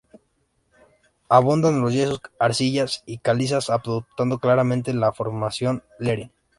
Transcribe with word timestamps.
Abundan 1.29 1.79
los 1.79 1.93
yesos, 1.93 2.21
arcillas 2.39 3.03
y 3.05 3.19
calizas, 3.19 3.69
adoptando 3.69 4.39
claramente 4.39 4.95
la 4.95 5.13
formación 5.13 5.83
Lerín. 5.99 6.31